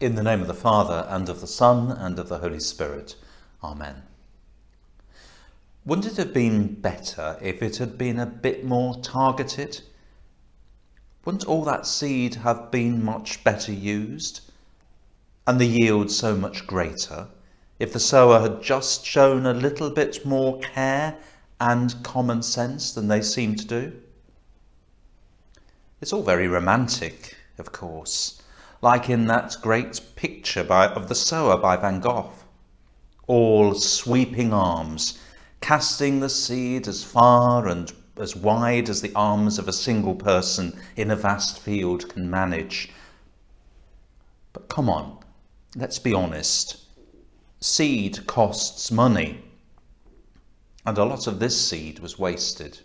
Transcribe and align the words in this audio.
In 0.00 0.14
the 0.14 0.22
name 0.22 0.40
of 0.40 0.46
the 0.46 0.54
Father, 0.54 1.08
and 1.08 1.28
of 1.28 1.40
the 1.40 1.48
Son, 1.48 1.90
and 1.90 2.20
of 2.20 2.28
the 2.28 2.38
Holy 2.38 2.60
Spirit. 2.60 3.16
Amen. 3.64 4.04
Wouldn't 5.84 6.06
it 6.06 6.16
have 6.18 6.32
been 6.32 6.74
better 6.74 7.36
if 7.42 7.62
it 7.62 7.78
had 7.78 7.98
been 7.98 8.20
a 8.20 8.26
bit 8.26 8.64
more 8.64 9.00
targeted? 9.00 9.80
Wouldn't 11.24 11.46
all 11.46 11.64
that 11.64 11.84
seed 11.84 12.36
have 12.36 12.70
been 12.70 13.04
much 13.04 13.42
better 13.42 13.72
used? 13.72 14.40
And 15.48 15.60
the 15.60 15.66
yield 15.66 16.12
so 16.12 16.36
much 16.36 16.64
greater 16.68 17.26
if 17.80 17.92
the 17.92 17.98
sower 17.98 18.38
had 18.38 18.62
just 18.62 19.04
shown 19.04 19.46
a 19.46 19.52
little 19.52 19.90
bit 19.90 20.24
more 20.24 20.60
care 20.60 21.18
and 21.58 22.00
common 22.04 22.42
sense 22.44 22.92
than 22.92 23.08
they 23.08 23.20
seem 23.20 23.56
to 23.56 23.66
do? 23.66 24.00
It's 26.00 26.12
all 26.12 26.22
very 26.22 26.46
romantic, 26.46 27.36
of 27.58 27.72
course 27.72 28.42
like 28.80 29.10
in 29.10 29.26
that 29.26 29.56
great 29.60 30.00
picture 30.14 30.64
by, 30.64 30.86
of 30.88 31.08
the 31.08 31.14
sower 31.14 31.56
by 31.56 31.76
Van 31.76 32.00
Gogh. 32.00 32.30
All 33.26 33.74
sweeping 33.74 34.52
arms, 34.52 35.18
casting 35.60 36.20
the 36.20 36.28
seed 36.28 36.86
as 36.86 37.02
far 37.02 37.66
and 37.66 37.92
as 38.16 38.34
wide 38.34 38.88
as 38.88 39.00
the 39.00 39.14
arms 39.14 39.58
of 39.58 39.68
a 39.68 39.72
single 39.72 40.14
person 40.14 40.78
in 40.96 41.10
a 41.10 41.16
vast 41.16 41.58
field 41.58 42.08
can 42.08 42.30
manage. 42.30 42.90
But 44.52 44.68
come 44.68 44.88
on, 44.88 45.18
let's 45.76 45.98
be 45.98 46.14
honest. 46.14 46.78
Seed 47.60 48.26
costs 48.26 48.90
money, 48.90 49.42
and 50.86 50.96
a 50.96 51.04
lot 51.04 51.26
of 51.26 51.38
this 51.38 51.68
seed 51.68 51.98
was 51.98 52.18
wasted. 52.18 52.80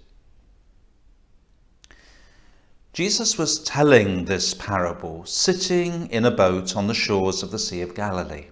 Jesus 2.94 3.40
was 3.40 3.58
telling 3.58 4.26
this 4.26 4.54
parable 4.54 5.26
sitting 5.26 6.12
in 6.12 6.26
a 6.26 6.30
boat 6.32 6.76
on 6.78 6.86
the 6.86 6.94
shores 6.94 7.42
of 7.42 7.50
the 7.50 7.58
Sea 7.58 7.82
of 7.82 7.96
Galilee. 7.96 8.46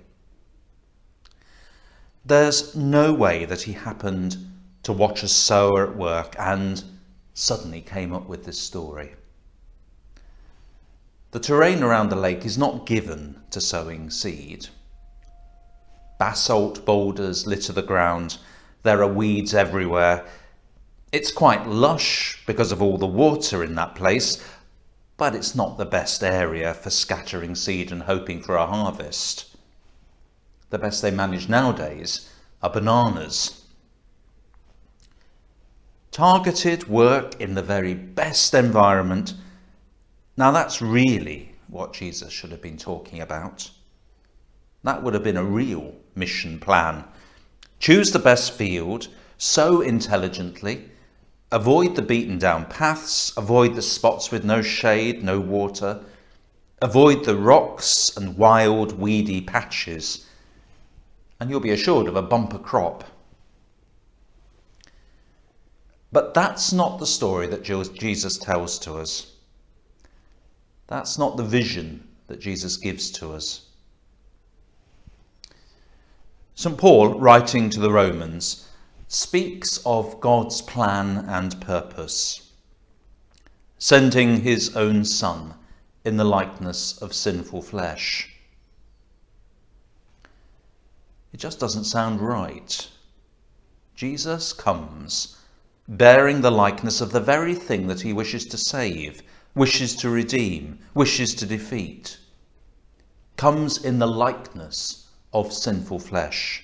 There's 2.25 2.75
no 2.75 3.13
way 3.13 3.45
that 3.45 3.61
he 3.61 3.73
happened 3.73 4.37
to 4.81 4.93
watch 4.93 5.21
a 5.21 5.27
sower 5.27 5.87
at 5.87 5.95
work 5.95 6.35
and 6.39 6.83
suddenly 7.35 7.81
came 7.81 8.13
up 8.13 8.27
with 8.27 8.43
this 8.43 8.59
story. 8.59 9.13
The 11.29 11.39
terrain 11.39 11.83
around 11.83 12.09
the 12.09 12.15
lake 12.15 12.43
is 12.43 12.57
not 12.57 12.87
given 12.87 13.39
to 13.51 13.61
sowing 13.61 14.09
seed. 14.09 14.69
Basalt 16.17 16.83
boulders 16.83 17.45
litter 17.45 17.73
the 17.73 17.83
ground. 17.83 18.39
There 18.81 19.03
are 19.03 19.13
weeds 19.13 19.53
everywhere. 19.53 20.25
It's 21.11 21.31
quite 21.31 21.67
lush 21.67 22.41
because 22.45 22.71
of 22.71 22.81
all 22.81 22.97
the 22.97 23.05
water 23.05 23.63
in 23.63 23.75
that 23.75 23.95
place, 23.95 24.41
but 25.17 25.35
it's 25.35 25.53
not 25.53 25.77
the 25.77 25.85
best 25.85 26.23
area 26.23 26.73
for 26.73 26.89
scattering 26.89 27.53
seed 27.53 27.91
and 27.91 28.03
hoping 28.03 28.41
for 28.41 28.55
a 28.55 28.65
harvest. 28.65 29.55
The 30.69 30.79
best 30.79 31.01
they 31.01 31.11
manage 31.11 31.49
nowadays 31.49 32.29
are 32.63 32.69
bananas. 32.69 33.65
Targeted 36.11 36.87
work 36.87 37.39
in 37.41 37.55
the 37.55 37.61
very 37.61 37.93
best 37.93 38.53
environment. 38.53 39.33
Now, 40.37 40.51
that's 40.51 40.81
really 40.81 41.53
what 41.67 41.93
Jesus 41.93 42.31
should 42.31 42.51
have 42.51 42.61
been 42.61 42.77
talking 42.77 43.19
about. 43.19 43.69
That 44.83 45.03
would 45.03 45.13
have 45.13 45.23
been 45.23 45.37
a 45.37 45.43
real 45.43 45.93
mission 46.15 46.57
plan. 46.57 47.03
Choose 47.79 48.11
the 48.11 48.19
best 48.19 48.53
field, 48.53 49.09
sow 49.37 49.81
intelligently, 49.81 50.89
Avoid 51.51 51.95
the 51.95 52.01
beaten 52.01 52.37
down 52.37 52.65
paths, 52.65 53.33
avoid 53.35 53.75
the 53.75 53.81
spots 53.81 54.31
with 54.31 54.45
no 54.45 54.61
shade, 54.61 55.23
no 55.23 55.39
water, 55.39 56.03
avoid 56.81 57.25
the 57.25 57.35
rocks 57.35 58.15
and 58.15 58.37
wild, 58.37 58.97
weedy 58.97 59.41
patches, 59.41 60.25
and 61.39 61.49
you'll 61.49 61.59
be 61.59 61.71
assured 61.71 62.07
of 62.07 62.15
a 62.15 62.21
bumper 62.21 62.57
crop. 62.57 63.03
But 66.11 66.33
that's 66.33 66.71
not 66.71 66.99
the 66.99 67.07
story 67.07 67.47
that 67.47 67.63
Jesus 67.63 68.37
tells 68.37 68.79
to 68.79 68.95
us. 68.95 69.33
That's 70.87 71.17
not 71.17 71.37
the 71.37 71.43
vision 71.43 72.07
that 72.27 72.39
Jesus 72.39 72.77
gives 72.77 73.11
to 73.11 73.33
us. 73.33 73.67
St. 76.55 76.77
Paul, 76.77 77.19
writing 77.19 77.69
to 77.69 77.79
the 77.79 77.91
Romans, 77.91 78.67
speaks 79.13 79.77
of 79.85 80.21
God's 80.21 80.61
plan 80.61 81.25
and 81.27 81.59
purpose, 81.59 82.53
sending 83.77 84.39
his 84.39 84.73
own 84.77 85.03
Son 85.03 85.53
in 86.05 86.15
the 86.15 86.23
likeness 86.23 86.97
of 87.01 87.13
sinful 87.13 87.61
flesh. 87.61 88.29
It 91.33 91.41
just 91.41 91.59
doesn't 91.59 91.83
sound 91.83 92.21
right. 92.21 92.87
Jesus 93.95 94.53
comes 94.53 95.35
bearing 95.89 96.39
the 96.39 96.49
likeness 96.49 97.01
of 97.01 97.11
the 97.11 97.19
very 97.19 97.53
thing 97.53 97.87
that 97.87 97.99
he 97.99 98.13
wishes 98.13 98.45
to 98.45 98.57
save, 98.57 99.21
wishes 99.53 99.93
to 99.97 100.09
redeem, 100.09 100.79
wishes 100.93 101.35
to 101.35 101.45
defeat, 101.45 102.17
comes 103.35 103.83
in 103.83 103.99
the 103.99 104.07
likeness 104.07 105.09
of 105.33 105.51
sinful 105.51 105.99
flesh. 105.99 106.63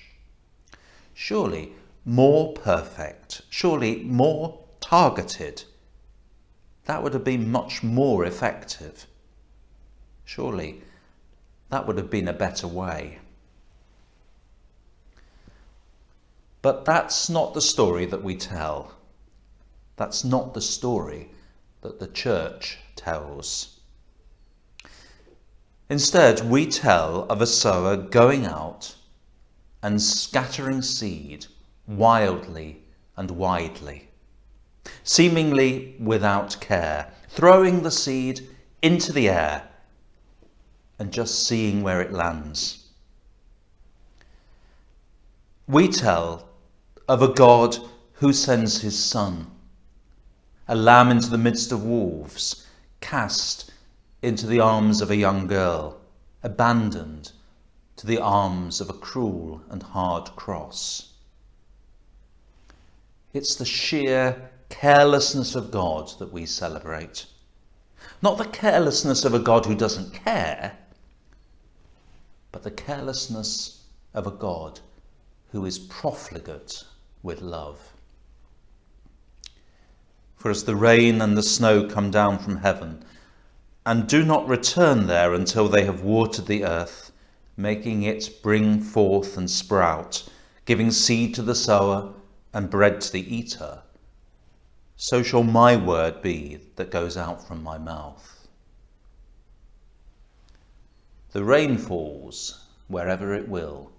Surely 1.12 1.74
more 2.08 2.54
perfect, 2.54 3.42
surely 3.50 4.02
more 4.02 4.58
targeted. 4.80 5.64
That 6.86 7.02
would 7.02 7.12
have 7.12 7.22
been 7.22 7.52
much 7.52 7.82
more 7.82 8.24
effective. 8.24 9.06
Surely 10.24 10.80
that 11.68 11.86
would 11.86 11.98
have 11.98 12.08
been 12.08 12.26
a 12.26 12.32
better 12.32 12.66
way. 12.66 13.18
But 16.62 16.86
that's 16.86 17.28
not 17.28 17.52
the 17.52 17.60
story 17.60 18.06
that 18.06 18.24
we 18.24 18.36
tell. 18.36 18.94
That's 19.96 20.24
not 20.24 20.54
the 20.54 20.62
story 20.62 21.28
that 21.82 22.00
the 22.00 22.08
church 22.08 22.78
tells. 22.96 23.80
Instead, 25.90 26.48
we 26.48 26.64
tell 26.64 27.24
of 27.24 27.42
a 27.42 27.46
sower 27.46 27.98
going 27.98 28.46
out 28.46 28.94
and 29.82 30.00
scattering 30.00 30.80
seed 30.80 31.46
wildly 31.88 32.82
and 33.16 33.30
widely, 33.30 34.08
seemingly 35.02 35.96
without 35.98 36.60
care, 36.60 37.12
throwing 37.28 37.82
the 37.82 37.90
seed 37.90 38.46
into 38.82 39.12
the 39.12 39.28
air 39.28 39.66
and 40.98 41.12
just 41.12 41.46
seeing 41.46 41.82
where 41.82 42.00
it 42.00 42.12
lands. 42.12 42.86
We 45.66 45.88
tell 45.88 46.48
of 47.08 47.22
a 47.22 47.28
God 47.28 47.78
who 48.14 48.32
sends 48.32 48.80
his 48.80 49.02
Son, 49.02 49.50
a 50.66 50.74
lamb 50.74 51.10
into 51.10 51.30
the 51.30 51.38
midst 51.38 51.72
of 51.72 51.84
wolves, 51.84 52.66
cast 53.00 53.70
into 54.22 54.46
the 54.46 54.60
arms 54.60 55.00
of 55.00 55.10
a 55.10 55.16
young 55.16 55.46
girl, 55.46 55.98
abandoned 56.42 57.32
to 57.96 58.06
the 58.06 58.18
arms 58.18 58.80
of 58.80 58.90
a 58.90 58.94
cruel 58.94 59.62
and 59.70 59.82
hard 59.82 60.24
cross. 60.36 61.12
It's 63.34 63.54
the 63.54 63.64
sheer 63.64 64.50
carelessness 64.70 65.54
of 65.54 65.70
God 65.70 66.10
that 66.18 66.32
we 66.32 66.46
celebrate. 66.46 67.26
Not 68.22 68.38
the 68.38 68.46
carelessness 68.46 69.24
of 69.24 69.34
a 69.34 69.38
God 69.38 69.66
who 69.66 69.74
doesn't 69.74 70.14
care, 70.14 70.78
but 72.52 72.62
the 72.62 72.70
carelessness 72.70 73.82
of 74.14 74.26
a 74.26 74.30
God 74.30 74.80
who 75.52 75.64
is 75.66 75.78
profligate 75.78 76.84
with 77.22 77.42
love. 77.42 77.92
For 80.36 80.50
as 80.50 80.64
the 80.64 80.76
rain 80.76 81.20
and 81.20 81.36
the 81.36 81.42
snow 81.42 81.86
come 81.86 82.10
down 82.10 82.38
from 82.38 82.58
heaven, 82.58 83.04
and 83.84 84.08
do 84.08 84.24
not 84.24 84.48
return 84.48 85.06
there 85.06 85.34
until 85.34 85.68
they 85.68 85.84
have 85.84 86.02
watered 86.02 86.46
the 86.46 86.64
earth, 86.64 87.12
making 87.56 88.04
it 88.04 88.42
bring 88.42 88.80
forth 88.80 89.36
and 89.36 89.50
sprout, 89.50 90.24
giving 90.64 90.90
seed 90.90 91.34
to 91.34 91.42
the 91.42 91.54
sower 91.54 92.14
and 92.58 92.70
bread 92.70 93.00
to 93.00 93.12
the 93.12 93.36
eater, 93.36 93.82
so 94.96 95.22
shall 95.22 95.44
my 95.44 95.76
word 95.76 96.20
be 96.20 96.58
that 96.74 96.90
goes 96.90 97.16
out 97.16 97.46
from 97.46 97.62
my 97.62 97.78
mouth. 97.78 98.48
The 101.30 101.44
rain 101.44 101.78
falls 101.78 102.64
wherever 102.88 103.32
it 103.32 103.48
will, 103.48 103.92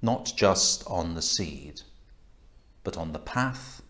not 0.00 0.32
just 0.34 0.82
on 0.86 1.12
the 1.12 1.20
seed, 1.20 1.82
but 2.82 2.96
on 2.96 3.12
the 3.12 3.18
path 3.18 3.82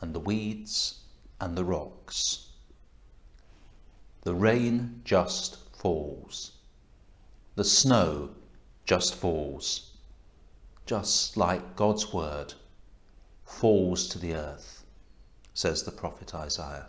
and 0.00 0.14
the 0.14 0.20
weeds 0.20 1.00
and 1.40 1.58
the 1.58 1.64
rocks. 1.64 2.50
The 4.22 4.36
rain 4.36 5.00
just 5.04 5.56
falls. 5.74 6.52
The 7.56 7.64
snow 7.64 8.30
just 8.84 9.16
falls 9.16 9.85
just 10.86 11.36
like 11.36 11.74
God's 11.74 12.12
word, 12.12 12.54
falls 13.44 14.06
to 14.08 14.20
the 14.20 14.34
earth, 14.34 14.84
says 15.52 15.82
the 15.82 15.90
prophet 15.90 16.32
Isaiah. 16.32 16.86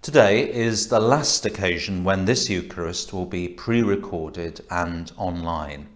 Today 0.00 0.50
is 0.50 0.88
the 0.88 1.00
last 1.00 1.44
occasion 1.44 2.02
when 2.02 2.24
this 2.24 2.48
Eucharist 2.48 3.12
will 3.12 3.26
be 3.26 3.46
pre 3.46 3.82
recorded 3.82 4.62
and 4.70 5.12
online. 5.18 5.88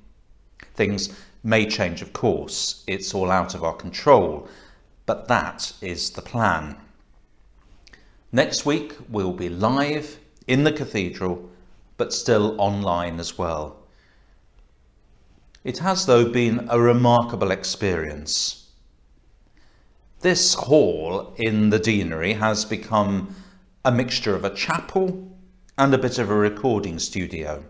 Things 0.75 1.19
may 1.43 1.67
change, 1.67 2.03
of 2.03 2.13
course, 2.13 2.85
it's 2.87 3.15
all 3.15 3.31
out 3.31 3.55
of 3.55 3.65
our 3.65 3.75
control, 3.75 4.49
but 5.07 5.29
that 5.29 5.73
is 5.81 6.11
the 6.11 6.23
plan. 6.23 6.77
Next 8.33 8.67
week 8.67 8.95
we'll 9.09 9.33
be 9.33 9.49
live 9.49 10.19
in 10.47 10.63
the 10.65 10.73
cathedral, 10.73 11.49
but 11.97 12.13
still 12.13 12.61
online 12.61 13.19
as 13.19 13.39
well. 13.39 13.86
It 15.67 15.79
has, 15.79 16.07
though, 16.07 16.29
been 16.29 16.69
a 16.71 16.79
remarkable 16.79 17.51
experience. 17.51 18.69
This 20.21 20.55
hall 20.55 21.35
in 21.39 21.71
the 21.71 21.81
deanery 21.81 22.35
has 22.35 22.65
become 22.65 23.35
a 23.85 23.91
mixture 23.91 24.37
of 24.37 24.45
a 24.45 24.55
chapel 24.55 25.37
and 25.77 25.93
a 25.93 25.99
bit 25.99 26.21
of 26.21 26.31
a 26.31 26.37
recording 26.37 27.01
studio. 27.01 27.65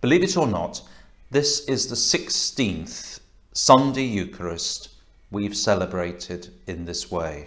Believe 0.00 0.24
it 0.24 0.36
or 0.36 0.48
not, 0.48 0.82
this 1.30 1.60
is 1.66 1.86
the 1.86 1.94
16th 1.94 3.20
Sunday 3.52 4.06
Eucharist 4.06 4.88
we've 5.30 5.56
celebrated 5.56 6.48
in 6.66 6.84
this 6.84 7.12
way. 7.12 7.46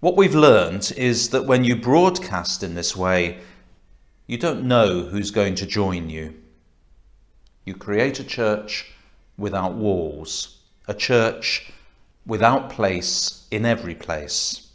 What 0.00 0.16
we've 0.16 0.34
learned 0.34 0.92
is 0.96 1.28
that 1.28 1.46
when 1.46 1.62
you 1.62 1.76
broadcast 1.76 2.64
in 2.64 2.74
this 2.74 2.96
way, 2.96 3.38
you 4.26 4.36
don't 4.36 4.64
know 4.64 5.04
who's 5.04 5.30
going 5.30 5.54
to 5.56 5.66
join 5.66 6.10
you. 6.10 6.34
You 7.64 7.74
create 7.74 8.18
a 8.18 8.24
church 8.24 8.92
without 9.38 9.74
walls, 9.74 10.58
a 10.88 10.94
church 10.94 11.72
without 12.26 12.70
place 12.70 13.46
in 13.50 13.64
every 13.64 13.94
place. 13.94 14.68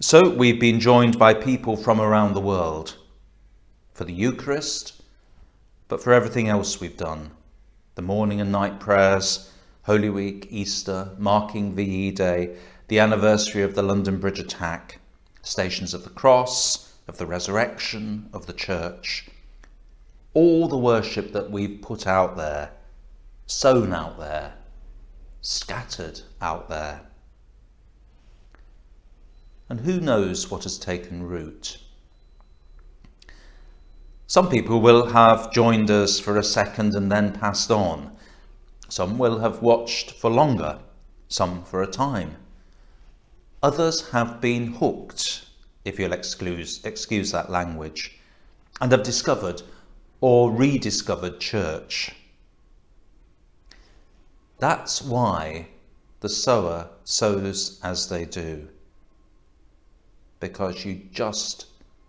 So 0.00 0.30
we've 0.30 0.60
been 0.60 0.80
joined 0.80 1.18
by 1.18 1.34
people 1.34 1.76
from 1.76 2.00
around 2.00 2.32
the 2.32 2.40
world 2.40 2.96
for 3.92 4.04
the 4.04 4.14
Eucharist, 4.14 5.02
but 5.88 6.02
for 6.02 6.14
everything 6.14 6.48
else 6.48 6.80
we've 6.80 6.96
done 6.96 7.32
the 7.96 8.02
morning 8.02 8.40
and 8.40 8.50
night 8.50 8.80
prayers, 8.80 9.52
Holy 9.82 10.08
Week, 10.08 10.46
Easter, 10.48 11.10
marking 11.18 11.74
VE 11.74 12.12
Day, 12.12 12.56
the 12.88 12.98
anniversary 12.98 13.62
of 13.62 13.74
the 13.74 13.82
London 13.82 14.18
Bridge 14.18 14.38
attack, 14.38 15.00
Stations 15.42 15.92
of 15.92 16.04
the 16.04 16.10
Cross, 16.10 16.89
of 17.10 17.18
the 17.18 17.26
Resurrection, 17.26 18.30
of 18.32 18.46
the 18.46 18.52
Church. 18.52 19.28
All 20.32 20.68
the 20.68 20.78
worship 20.78 21.32
that 21.32 21.50
we've 21.50 21.82
put 21.82 22.06
out 22.06 22.36
there, 22.36 22.70
sown 23.46 23.92
out 23.92 24.16
there, 24.16 24.54
scattered 25.40 26.20
out 26.40 26.68
there. 26.68 27.00
And 29.68 29.80
who 29.80 30.00
knows 30.00 30.52
what 30.52 30.62
has 30.62 30.78
taken 30.78 31.24
root? 31.24 31.78
Some 34.28 34.48
people 34.48 34.80
will 34.80 35.06
have 35.06 35.52
joined 35.52 35.90
us 35.90 36.20
for 36.20 36.36
a 36.36 36.44
second 36.44 36.94
and 36.94 37.10
then 37.10 37.32
passed 37.32 37.72
on. 37.72 38.16
Some 38.88 39.18
will 39.18 39.40
have 39.40 39.62
watched 39.62 40.12
for 40.12 40.30
longer, 40.30 40.78
some 41.28 41.64
for 41.64 41.82
a 41.82 41.88
time. 41.88 42.36
Others 43.64 44.10
have 44.10 44.40
been 44.40 44.74
hooked, 44.74 45.49
if 45.84 45.98
you'll 45.98 46.12
excuse, 46.12 46.84
excuse 46.84 47.32
that 47.32 47.50
language, 47.50 48.18
and 48.80 48.92
have 48.92 49.02
discovered 49.02 49.62
or 50.20 50.50
rediscovered 50.50 51.40
church. 51.40 52.12
That's 54.58 55.00
why 55.00 55.68
the 56.20 56.28
sower 56.28 56.90
sows 57.04 57.80
as 57.82 58.08
they 58.08 58.26
do. 58.26 58.68
Because 60.38 60.84
you 60.84 61.02
just 61.12 61.66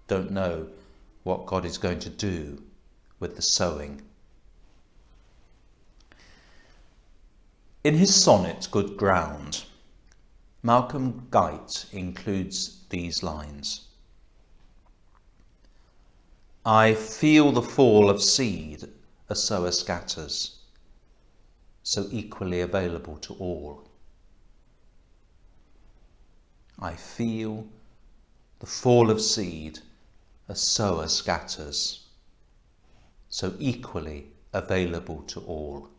don't 0.07 0.31
know 0.31 0.67
what 1.23 1.45
God 1.45 1.65
is 1.65 1.77
going 1.77 1.99
to 1.99 2.09
do 2.09 2.61
with 3.19 3.35
the 3.35 3.41
sowing. 3.41 4.01
In 7.83 7.95
his 7.95 8.13
sonnet, 8.13 8.67
Good 8.69 8.97
Ground, 8.97 9.63
Malcolm 10.63 11.27
Guite 11.31 11.85
includes 11.91 12.85
these 12.89 13.23
lines 13.23 13.87
I 16.65 16.93
feel 16.93 17.51
the 17.51 17.61
fall 17.61 18.09
of 18.09 18.21
seed 18.21 18.87
a 19.27 19.35
sower 19.35 19.71
scatters 19.71 20.61
so 21.83 22.07
equally 22.11 22.61
available 22.61 23.17
to 23.17 23.33
all. 23.35 23.87
I 26.79 26.95
feel 26.95 27.67
the 28.59 28.65
fall 28.65 29.09
of 29.09 29.21
seed 29.21 29.79
a 30.47 30.55
sower 30.55 31.07
scatters, 31.07 32.07
so 33.29 33.55
equally 33.59 34.31
available 34.53 35.21
to 35.23 35.39
all. 35.41 35.89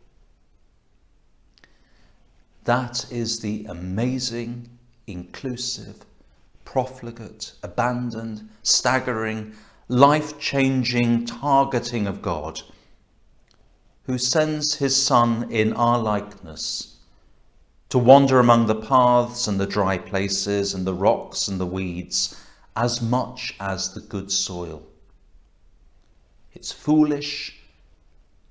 That 2.65 3.11
is 3.11 3.39
the 3.39 3.65
amazing, 3.65 4.69
inclusive, 5.07 6.05
profligate, 6.65 7.53
abandoned, 7.61 8.49
staggering, 8.63 9.53
life 9.89 10.39
changing 10.39 11.25
targeting 11.25 12.07
of 12.07 12.21
God 12.21 12.61
who 14.05 14.17
sends 14.17 14.75
his 14.75 15.01
Son 15.01 15.49
in 15.51 15.73
our 15.73 15.99
likeness 15.99 16.97
to 17.89 17.97
wander 17.97 18.39
among 18.39 18.65
the 18.65 18.75
paths 18.75 19.47
and 19.47 19.59
the 19.59 19.67
dry 19.67 19.97
places 19.97 20.73
and 20.73 20.85
the 20.85 20.93
rocks 20.93 21.47
and 21.47 21.59
the 21.59 21.65
weeds 21.65 22.35
as 22.75 23.01
much 23.01 23.55
as 23.59 23.93
the 23.93 24.01
good 24.01 24.31
soil. 24.31 24.83
It's 26.53 26.71
foolish 26.71 27.59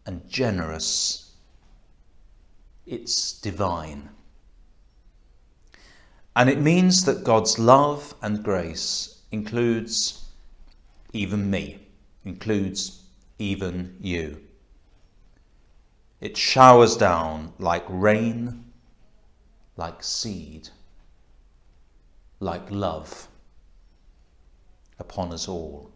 and 0.06 0.28
generous. 0.28 1.31
It's 2.86 3.32
divine. 3.32 4.08
And 6.34 6.48
it 6.48 6.58
means 6.58 7.04
that 7.04 7.24
God's 7.24 7.58
love 7.58 8.14
and 8.22 8.42
grace 8.42 9.20
includes 9.30 10.24
even 11.12 11.50
me, 11.50 11.86
includes 12.24 13.02
even 13.38 13.96
you. 14.00 14.40
It 16.20 16.36
showers 16.36 16.96
down 16.96 17.52
like 17.58 17.84
rain, 17.88 18.64
like 19.76 20.02
seed, 20.02 20.68
like 22.40 22.70
love 22.70 23.28
upon 24.98 25.32
us 25.32 25.48
all. 25.48 25.91